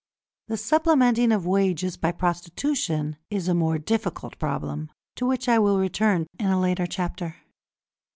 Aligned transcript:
The 0.47 0.57
supplementing 0.57 1.31
of 1.31 1.45
wages 1.45 1.95
by 1.95 2.11
prostitution 2.11 3.17
is 3.29 3.47
a 3.47 3.53
more 3.53 3.77
difficult 3.77 4.39
problem, 4.39 4.89
to 5.15 5.27
which 5.27 5.47
I 5.47 5.59
will 5.59 5.77
return 5.77 6.25
in 6.39 6.47
a 6.47 6.59
later 6.59 6.87
chapter. 6.87 7.35